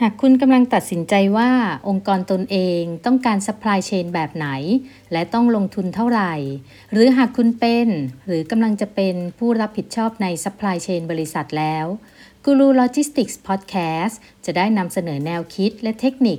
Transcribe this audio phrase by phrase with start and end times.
[0.00, 1.50] หากคุณกำลังตัดสินใจว่า
[1.88, 4.48] องค์กรตนเองต้องการ supply chain แบบไหน
[5.12, 6.34] และต้องลงทุนเท่าไหร่
[6.92, 7.88] หรือหากคุณเป็น
[8.26, 11.86] หรือกำลังจะเป็นผู้รับผิดชอบใน supply chain บริษัทแล้ว
[12.44, 14.14] Guru Logistics Podcast
[14.44, 16.38] จะได้นำเสนอแนวคิดและเทคนิค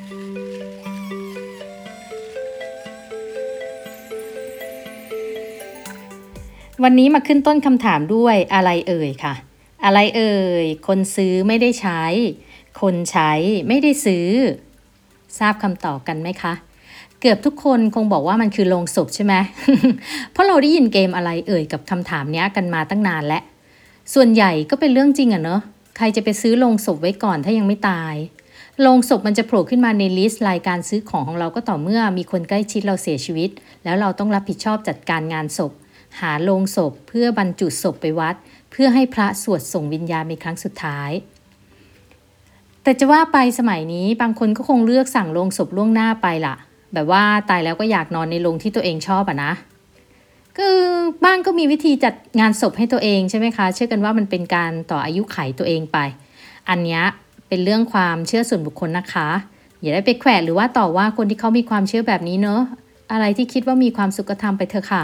[6.83, 9.33] วันนี้มาขึ้นต้นคำถามด้วยอะไรเอ่ยค่ะ
[9.85, 12.01] อะไรเอ่ย คนซื้อไม่ได้ใช้
[12.81, 13.31] คนใช้
[13.67, 14.27] ไม่ได้ซื้อ
[15.39, 16.53] ทราบคำตอบกันไหมคะ
[17.21, 19.33] เกือบทุกคนคงบอกว่ามันคือโลงศพใช่ไหม
[20.31, 23.43] เพราะเราได้ยินเกมอะไรเอ่ยกับคำถามนี้กันมาตั้งนานแล้ว
[24.13, 25.61] ส่วนใหญ่ก็เป็นเรื่องจริงอะเนอะ
[25.97, 28.15] ใครจะไปซื้อโลงศพไว้ก่อนถ้ายังไม่ตาย
[28.81, 33.49] โลงศพมันจะโผล่ขึ้นมาในลิสต์รายการซื้อของของเราก็ต่อเมื่อมีคนใกล้ชิดเราเสียชีวิต
[33.83, 35.71] แล้วเราต้องรับผิดชอบจัดการงานศพ
[36.19, 38.35] หาโลงศพเพื่อบรรจุศพไปวัด
[38.71, 41.11] เพื่อให้พระสวดส่งวิญญาณในครั้งสุดท้าย
[42.83, 46.55] แต่จะว่าไปสมัยนี้บางคนก็คงเลือกสั่งโลงศพล่วงหน้าไปล่ะ
[46.93, 49.51] แบบว่าตายแล้วก็อยากนอนในโรงที่ตัวเองชอบอะนะ
[50.57, 50.77] คือ
[51.23, 55.97] บ้านก็มีวิธีจัดงานศพให้ตัวเองใช่ไหมคะ เชื่อกันว่ามันเป็นการต่ออายุไขตัวเองไป
[56.69, 57.01] อันนี้
[57.47, 59.27] เป็นเรื่องความเชื่อส่วนบุคคลนะคะ
[59.81, 62.61] อย่าได้ไปแขวะหรือว่าต่อว่าคนที่เขามีความเชื่อแบบนี้เนอะ
[63.11, 65.03] อะไรที่คิดว่ามีความสุขก็ทำไปเถอะค่ะ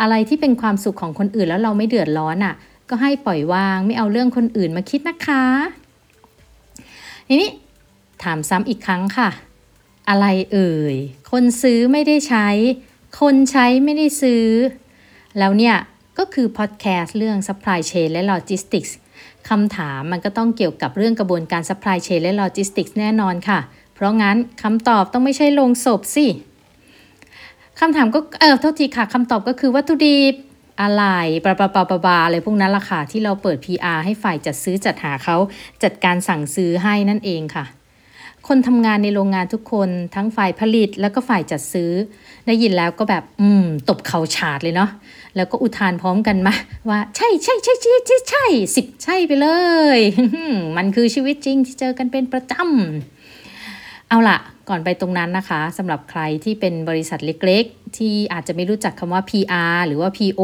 [0.00, 2.54] อะไรที่เป็นความสุขของคนอื่นแล้วเราไม่เดือดร้อนอะ่ะ
[2.90, 5.44] ก็ให้ปล่อยวางไม่เอาเรื่องคนอื่นมาคิดนะคะ
[7.28, 7.50] ทีนี้
[8.22, 9.28] ถามซ้ำอีกครั้งค่ะ
[10.08, 10.96] อะไรเอ่ย
[11.30, 12.48] คนซื้อไม่ได้ใช้
[13.20, 14.46] คนใช้ไม่ได้ซื้อ
[15.38, 15.76] แล้วเนี่ย
[16.18, 18.92] ก็คือพอดแคสต์เรื่อง supply chain และ logistics
[19.48, 23.60] คำถามมันก็ต้องเกี่ยวกับเรื่องกระบวนการ supply chain และ logistics แน่นอนค่ะ
[23.94, 26.26] เพราะงั้นคำตอบต้องไม่ใช่ลงศพสิ
[27.84, 30.34] คำถามก็เออโทษทีค่ะคำตอบก็คือวัตถุดิบ
[30.80, 31.04] อะไร
[31.44, 35.36] ปลาปลาปลาปลาปลาอะไรพวกนั้นล่ะค่ะที่เราเปิด PR ให้ฝ่ายจัดซื้อจัดหาเขา
[35.82, 37.64] จัดการสั่งซื้อให้นั่นเองค่ะ
[38.48, 41.90] คนทำงานในโรงงานทุกคนทั้งฝ่ายผลิตแล้วก็ฝ่ายจัดซื้อ
[42.46, 44.90] ได้ยินแล้วก็แบบอืมตบเข่าฉาดเลยเนาะ
[45.36, 46.54] แล้วก็อุทานพร้อมกันมา
[46.88, 48.44] ว่า ใช่ใช่ใช่ใช่ใช่ใช่
[48.76, 49.48] สิบใช่ไปเล
[49.98, 50.00] ย
[50.76, 60.42] มันคือชีวิตจริงที่เจอกันเป็นประจำเอาล่ะ ก่อนไปตรงนั้นนะคะสำหรับใครที่เป็นบริษัทเล็กๆ ที่อาจจะไม่รู้จักคำว่า PR หรือว่า PO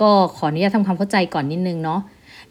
[0.00, 2.00] ก็ขออนุญาตทำความเข้าใจก่อนนิดนึงเนาะ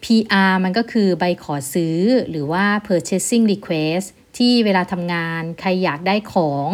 [0.03, 1.99] PR มันก็คือใบขอซื้อ
[2.29, 4.07] หรือว่า purchasing request
[4.37, 6.67] ที่เวลาทำงานใครอยากได้ของ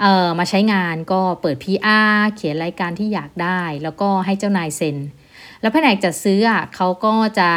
[0.00, 4.96] เออมาใช้งานก็เปิด PR เขียนรายการที่อยากได้ แล้วก็ให้เจ้านายเซ็น
[5.60, 7.50] แล้วแผนกจัดซื้ออะเขาก็จะ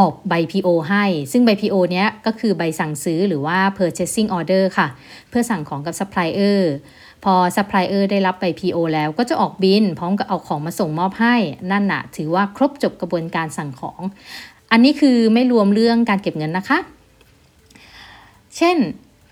[0.00, 4.88] ออกใบ PO ให้ ซึ่งใบ PO เนี้ยก็คือใบสั่งซื้อหรือว่า purchasing order ค่ะ
[5.30, 6.60] เพื่อสั่งของกับ supplier
[7.24, 11.36] พอ supplier ได้รับใบ PO แล้วก็จะออกบิน พร้อมกับเอาของมาส่งมอบให้
[11.70, 14.00] นั่นน่ะ ถือว่าครบจบกระบวนการสั่งของ
[14.72, 16.78] อันนี้คือไม่รวมเรื่องการเก็บเงินนะคะ
[18.56, 18.76] เช่น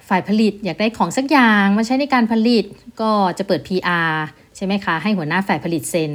[0.08, 2.64] ฝ่ายผลิตอยากได้ของสักอย่างมาใช้ในการผลิต
[3.00, 4.12] ก็จะเปิด PR
[4.58, 6.12] ใช่ไหมคะ ให้หัวหน้าฝ่ายผลิตเซ็น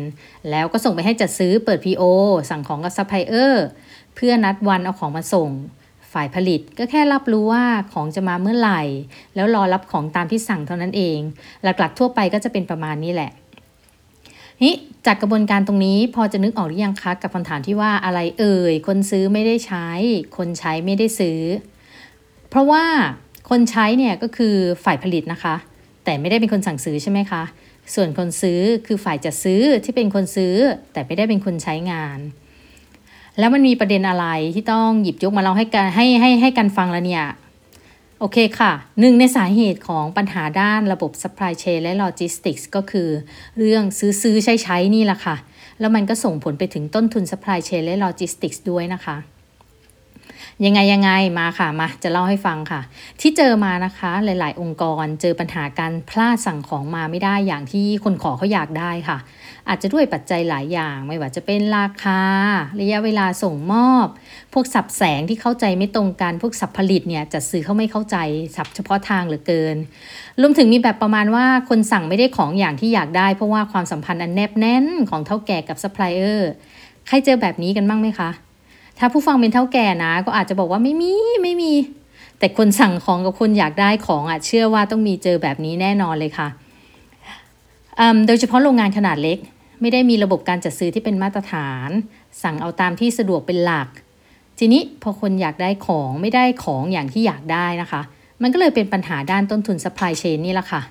[0.49, 2.03] แล้วก็ส่งไปให้จัดซื้อเปิด PO
[2.49, 3.65] สั่งของกับซัพพลายเออร์
[4.15, 5.49] เพื่อนัดวันเอาของมาส่ง
[6.13, 8.81] ฝ่ายผลิตก็แค่รับรู้ว่าของจะมาเมื่อไหร่
[9.35, 11.19] แล้วรอรับของตามที่สั่งเท่านั้นเอง
[11.63, 13.31] หลักๆทั่วไปก็จะเป็นประมาณนี้แหละ
[14.63, 19.87] นี่จากกระบวนการตรงนี้พอจะนึกออกหรือยังคะกับคำถามที่ว่าอะไรเอ่ย คนซื้อไม่ได้ใช้
[20.37, 21.39] คนใช้ไม่ได้ซื้อ
[22.49, 22.83] เพราะว่า
[23.49, 25.55] คนใช้เนี่ยก็คือฝ่ายผลิตนะคะ
[26.03, 27.43] แต่ไม่ได้เป็นคนสั่งซื้อใช่ไหมคะ
[27.93, 30.55] ส่วนคนซื้อคือฝ่ายจะซื้อที่เป็นคนซื้อ
[30.93, 32.19] แต่ไม่ได้เป็นคนใช้งาน
[33.39, 37.25] แล้วมันมีประเด็นอะไรที่ต้องหยิบยกมาเล่าให้กันให้ให้ให้กันฟังแล้วเนี่ย
[38.19, 43.09] โอเคค่ะหนึ่งในสาเหตุของปัญหาด้านระบบ supply chain และ logistics ก็คือ
[43.57, 45.35] เรื่องซื้อซื้อใช้ใช้นี่แหละค่ะ
[45.79, 49.17] แล้วมันก็ส่งผลไปถึงต้นทุน supply chain และ logistics ด้วยนะคะ
[50.65, 52.81] ยังไงยังไงมาค่ะมาจะเล่าให้ฟังค่ะ
[53.21, 59.17] ที่เจอมานะคะหลาย ๆ องค์กรเจอปัญหาการพลาดสั่งของมาไม่ได้อย่างที่คนขอเขาอยากได้ค่ะ
[59.69, 62.21] อาจจะด้วยปัจจัยหลายอย่าง ไม่ว่าจะเป็นราคา
[62.81, 64.07] ระยะเวลาส่งมอบ
[64.53, 68.17] พวกศัพท์แสงที่เข้าใจไม่ตรงกันพวกศัพท์ผลิตเนี่ยจัดซื้อเขาไม่เข้าใจ
[68.55, 69.77] ศัพท์เฉพาะทางเหลือเกิน
[70.41, 76.51] รวมถึงมีแบบประมาณว่าคนสั่งไม่ได้ของอย่างที่อยากได้เพราะว่าความสัมพันธ์อันแนบแน่นของเถ้าแก่กับซัพพลายเออร์
[77.07, 78.29] ใครเจอแบบนี้กันบ้างไหมคะ
[78.99, 81.13] ถ้าผู้ฟังเป็นเท่าแก่นะ ก็อาจจะบอกว่าไม่มี
[81.43, 81.73] ไม่มี
[82.39, 86.47] แต่คนสั่งของกับคนอยากได้ของอะเชื่อว่าต้องมีเจอแบบนี้แน่นอนเลยค่ะ
[88.27, 89.37] โดยเฉพาะโรงงานขนาดเล็ก
[89.81, 91.89] ไม่ได้มีระบบการจัดซื้อที่เป็นมาตรฐาน
[92.43, 93.87] สั่งเอาตามที่สะดวกเป็นหลัก
[94.59, 98.01] ทีนี้พอคนอยากได้ของไม่ได้ของอย่างที่อยากได้นะคะ
[98.41, 100.81] มันก็เลยเป็นปัญหาด้านต้นทุน supply chain นี่แหละค่ะ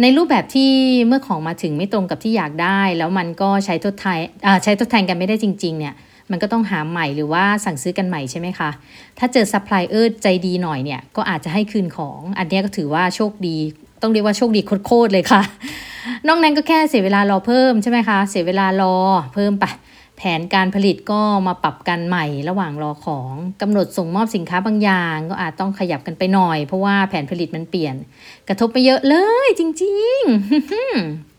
[0.00, 0.70] ในรูปแบบที่
[1.06, 4.20] เมื่อของมาถึงไม่ตรงกับที่อยากได้ แล้วมันก็ใช้ทดแทน
[4.64, 5.94] ใช้ทดแทนกันไม่ได้จริง ๆ เนี่ย
[6.30, 8.70] มันก็ต้องหาใหม่หรือว่าสั่งซื้อกันใหม่ใช่ไหมคะ
[9.18, 13.56] ถ้าเจอซัพพลายเออร์ใจดีหน่อยเนี่ย ก็อาจจะให้คืนของ อันนี้ก็ถือว่าโชคดี
[14.02, 15.42] ต้องเรียกว่าโชคดีโคตรเลยค่ะ
[16.26, 18.96] นอกนั้นก็แค่เสียเวลารอเพิ่มใช่ไหมคะ เสียเวลารอ
[19.34, 19.64] เพิ่มไป
[20.18, 23.30] แผนการผลิตก็มาปรับกันใหม่ระหว่างรอของ
[23.60, 27.94] กำหนดส่งมอบสินค้าบางอย่าง ก็อาจต้องขยับกันไปหน่อย เพราะว่าแผนผลิตมันเปลี่ยน
[28.48, 29.14] กระทบไปเยอะเล
[29.46, 30.20] ยจริง
[30.80, 31.33] ๆ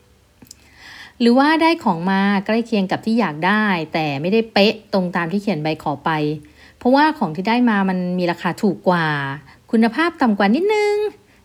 [1.20, 6.10] หรือว่าได้ของมาใกล้เคียงกับที่อยากได้ แต่ไม่ได้เป๊ะตรงตามที่เขียนใบขอไป
[6.78, 9.06] เพราะว่าของที่ได้มามันมีราคาถูกกว่า
[9.70, 10.94] คุณภาพต่ำกว่านิดนึง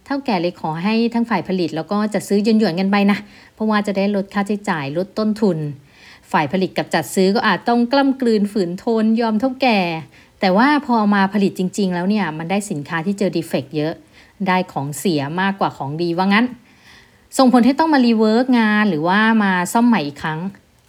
[0.06, 3.18] เท่าแก่เลยขอให้ทั้งฝ่ายผลิตแล้วก็จะซื้อยนหยวนกันไปนะ
[3.54, 5.58] เพราะว่าจะได้ลดค่าใช้จ่ายลดต้นทุน
[6.32, 9.80] ฝ่ายผลิตกับจัดซื้อก็อาจต้องกล้ำกลืนฝืนทนยอมเท่าแก่
[10.40, 13.94] แต่ว่าพอมาผลิตจริง ๆ แล้วเนี่ยมันได้สินค้าที่เจอดีเฟกเยอะ
[14.48, 16.46] ได้ของเสียมากกว่าของดีว่างั้น
[17.38, 20.40] ส่งผลให้ต้องมา rework งานหรือว่ามาซ่อมใหม่อีกครั้ง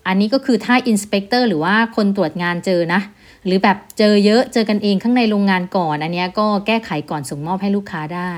[0.06, 3.00] อันนี้ก็คือถ้า inspector หรือว่าคนตรวจงานเจอนะ
[3.46, 8.32] หรือแบบเจอเยอะเจอกันเองข้างในโรงงานก่อน อันนี้ก็แก้ไขก่อนส่งมอบให้ลูกค้าได้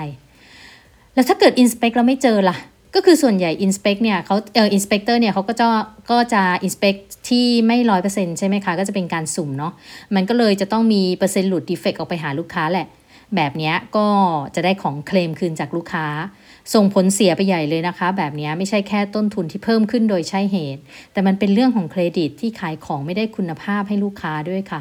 [1.15, 2.57] แล้วถ้าเกิด inspect เราไม่เจอล่ะ
[2.95, 5.67] ก็คือส่วนใหญ่ inspect เนี่ยเขาเออ inspector เนี่ยเขาก็จะ
[6.11, 6.95] ก็จะ inspect
[7.29, 9.73] ที่ไม่ร้อยเปอร์เซ็นต์ใช่ไหมคะ ก็จะเป็นการสุ่มเนาะ
[10.15, 12.87] มันก็เลยจะต้องมีเปอร์เซ็นต์หลุด defect ออกไปหาลูกค้าแหละ
[13.37, 14.07] แบบนี้ก็
[14.55, 16.07] จะได้ของเคลมคืนจากลูกค้า
[16.75, 20.83] ส่งผลเสียไปใหญ่เลยนะคะ แบบนี้ไม่ใช่แค่ต้นทุนที่เพิ่มขึ้นโดยใช่เหตุ
[21.13, 24.81] แต่มันเป็นเรื่องของเครดิตที่ขายของไม่ได้คุณภาพให้ลูกค้าด้วยค่ะ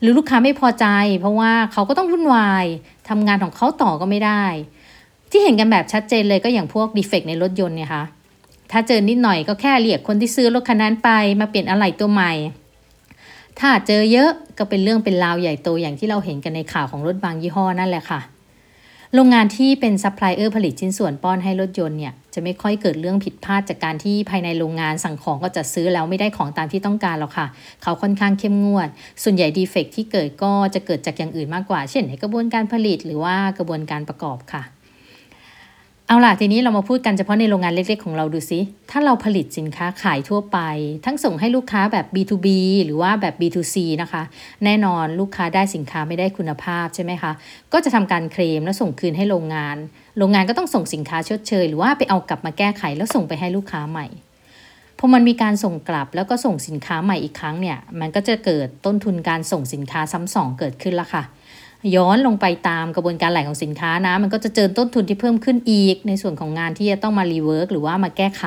[0.00, 0.86] หรือลูกค้าไม่พอใจ
[1.20, 2.64] เพราะว่าเขาก็ต้องวุ่นวาย
[3.08, 4.44] ทำงานของเขาต่อก็ไม่ได้
[5.30, 8.04] ที่เห็นกันแบบชัดเจนเลยก็อย่างพวกดีเฟกในรถยนต์เนี่ยค่ะ
[8.70, 11.10] ถ้าเจอนิดหน่อยก็แค่เรียกคนที่ซื้อรถคันนั้นไป
[11.40, 12.32] มาเปลี่ยนอะไหล่ตัวใหม่
[13.60, 18.20] ถ้าเจอเยอะก็เป็นเรื่องเป็นราวใหญ่โตอย่างที่เราเห็นกันในข่าวของรถบางยี่ห้อนั่นแหละค่ะ
[19.14, 27.46] โรงงานที่เป็นซัพพลายเออร์ผลิตชิ้นส่วนป้อนให้รถยนต์เนี่ยจะไม่ค่อยเกิดเรื่องผิดพลาดจากการที่ภายในโรงงานสั่งของก็จัดซื้อแล้วไม่ได้ของตามที่ต้องการหรอกค่ะ
[27.82, 28.88] เขาค่อนข้างเข้มงวด
[29.22, 34.62] ส่วนใหญ่ defect ที่เกิดก็จะเกิดจากอย่างอื่นมากกว่า เช่นในกระบวนการผลิตหรือว่ากระบวนการประกอบค่ะ
[36.10, 38.60] เอาล่ะทีนี้เรามาพูดกันเฉพาะในโรงงานเล็ก ๆ ของเราดูซิ
[38.90, 40.58] ถ้าเราผลิตสินค้าขายทั่วไป
[41.06, 42.48] ทั้งส่งให้ลูกค้าแบบ B2B
[42.84, 44.22] หรือว่าแบบ B2C นะคะ
[44.64, 47.32] แน่นอนลูกค้าได้สินค้าไม่ได้คุณภาพใช่ไหมคะ
[47.72, 49.76] ก็จะทำการเคลมแล้วส่งคืนให้โรงงาน
[50.18, 54.06] โรงงานก็ต้องส่งสินค้าชดเชย หรือว่าไปเอากลับมาแก้ไขแล้วส่งไปให้ลูกค้าใหม่
[54.98, 61.22] พอมันมีการส่งกลับแล้วก็ส่งสินค้าใหม่อีกครั้งเนี่ย มันก็จะเกิดต้นทุนการส่งสินค้าซ้ำสองเกิดขึ้นละค่ะ
[61.96, 68.44] ย้อนลงไปตามกระบวนการไหลของสินค้านะ มันก็จะเจอต้นทุนที่เพิ่มขึ้นอีก ในส่วนของงานที่จะต้องมา rework หรือว่ามาแก้ไข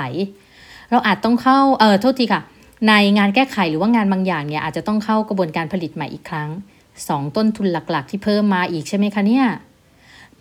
[0.92, 2.42] เราอาจต้องเข้าเออโทษทีค่ะ
[2.88, 6.50] ในงานแก้ไขหรือว่างานบางอย่างเนี่ยอาจจะต้องเข้ากระบวนการผลิตใหม่อีกครั้ง
[6.94, 9.46] 2 ต้นทุนหลักๆ ที่เพิ่มมาอีกใช่ไหมคะเนี่ย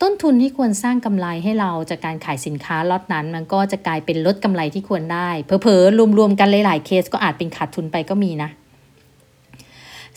[0.03, 8.51] ต้นทุนที่ควรสร้างกำไรให้เราจากการขายสินค้าล็อตนั้น มันก็จะกลายเป็นลดกำไรที่ควรได้เพอๆรวมๆกันหลายๆเคสก็อาจเป็นขาดทุนไปก็มีนะ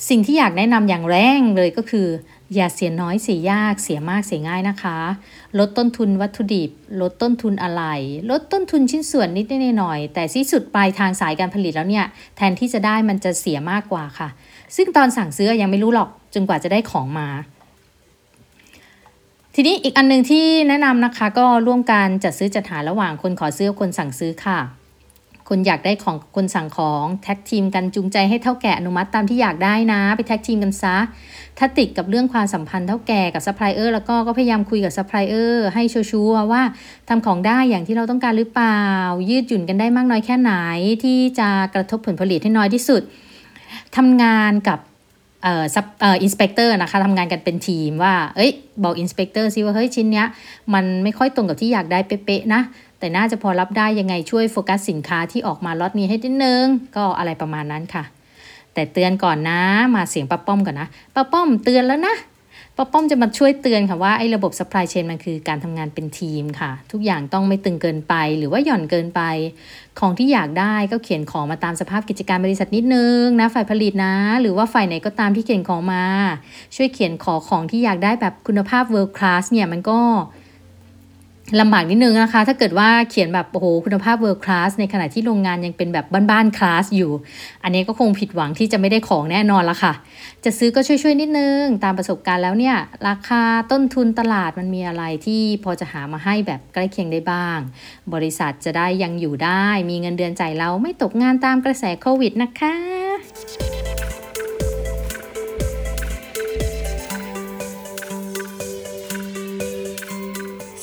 [0.10, 2.08] สิ่งที่อยากแนะนำอย่างแรงเลยก็คือ
[2.56, 4.98] อย่าเสียน้อยเสียยากเสียมากเสียง่ายนะคะ
[5.60, 6.70] ลดต้นทุนวัตถุดิบ
[7.01, 7.84] ลดต้นทุนอะไร
[8.29, 12.06] ลดต้นทุนชิ้นส่วนนิด ๆ หน่อย แต่ที่สุดปลายทางสายการผลิตแล้วเนี่ย
[12.38, 14.29] แทนที่จะได้มันจะเสียมากกว่าค่ะ
[14.75, 17.27] ซึ่งตอนสั่งซื้อยังไม่รู้หรอกจนกว่าจะได้ของมา
[19.56, 24.83] ทีนี้อีกอันนึงที่แนะนำนะคะ ก็ร่วมกันจัดซื้อจัดหาระหว่างคนขอซื้อคนสั่งซื้อค่ะ
[25.55, 30.95] คนอยากได้ของคนสั่งของ tag team กันจูงใจให้เถ้าแก่อนุมัติตามที่อยากได้นะ ไป tag team กันซะ
[31.57, 36.62] ถ้าติดกับเรื่องความสัมพันธ์เถ้าแก่กับซัพพลายเออร์แล้วก็ก็พยายามคุยกับซัพพลายเออร์ให้ชัวร์ว่า
[37.10, 38.83] ทำของได้อย่างที่เราต้องการหรือเปล่า
[39.29, 40.53] ยืดหยุ่นกันได้มากน้อยแค่ไหน
[41.03, 43.01] ที่จะกระทบผลผลิตให้น้อยที่สุด
[43.98, 44.79] ทำงานกับ
[45.43, 48.51] เอ่อซับเอ่อ inspector นะคะทำงานกันเป็นทีมว่า เอ้ย
[48.83, 50.27] บอก inspector ซิว่า เฮ้ย ชิ้นเนี้ย
[50.74, 52.62] มันไม่ค่อยตรงกับที่อยากได้เป๊ะๆนะ
[53.03, 56.63] แต่น่าจะพอรับได้ยังไงช่วยโฟกัสสินค้าที่ออกมาล็อตนี้ให้นิดนึง
[56.95, 58.03] ก็อะไรประมาณนั้นค่ะ
[58.74, 59.62] แต่เตือนก่อนนะ
[59.95, 62.15] มาเสียงป้าป้อมก่อนนะป้าป้อมเตือนแล้วนะ
[62.77, 69.22] ป้าป้อมจะมาช่วยเตือนค่ะว่าไอ้ระบบ supply chain มันคือการทำงานเป็นทีมค่ะ ทุกอย่างต้องไม่ตึงเกินไปหรือว่าหย่อนเกินไป
[70.00, 76.05] ของที่อยากได้ก็เขียนของมาตามสภาพกิจการบริษัทนิดนึงนะฝ่ายผลิตนะ หรือว่าฝ่ายไหนก็ตามที่เขียนของมา
[76.75, 80.00] ช่วยเขียนขอของที่อยากได้แบบคุณภาพ world class เนี่ยมันก็
[81.60, 87.12] ลำบากนิดนึงนะคะ ถ้าเกิดว่าเขียนแบบโอ้โหคุณภาพ world class ในขณะที่โรงงานยังเป็นแบบบ้านๆคลาสอยู่
[87.64, 89.94] อันนี้ก็คงผิดหวังที่จะไม่ได้ของแน่นอนละค่ะ
[90.44, 92.76] จัดซื้อก็ช่วยๆนิดนึง ตามประสบการณ์แล้วเนี่ย
[93.08, 97.58] ราคาต้นทุนตลาดมันมีอะไรที่พอจะหามาให้แบบใกล้เคียงได้บ้าง
[98.14, 102.93] บริษัทจะได้ยังอยู่ได้ มีเงินเดือนจ่ายเราไม่ตกงานตามกระแสโควิดนะคะ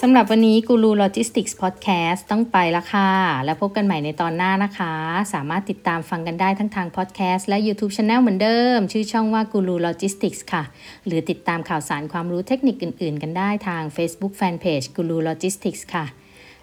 [0.02, 3.10] สำหรับวันนี้กูรูโลจิสติกส์พอดแคสต์ต้องไปละค่ะ
[3.44, 4.94] แล้วพบกันใหม่ในตอนหน้านะคะ
[5.34, 10.62] สามารถติดตามฟังกันได้ทั้งทางพอดแคสต์และ YouTube Channel เหมือนเดิม ชื่อช่องว่ากูรูโลจิสติกส์ค่ะ
[11.06, 16.04] หรือติดตามข่าวสารความรู้เทคนิคอื่นๆ กันได้ทาง Facebook Fanpage กูรูโลจิสติกส์ค่ะ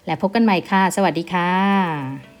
[0.06, 2.37] และพบกันใหม่ค่ะ สวัสดีค่ะ